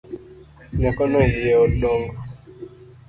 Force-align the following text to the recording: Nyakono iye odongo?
Nyakono 0.79 1.19
iye 1.31 1.51
odongo? 1.65 2.13